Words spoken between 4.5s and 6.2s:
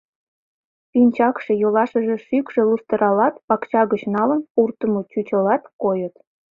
пуртымо чучыллат койыт.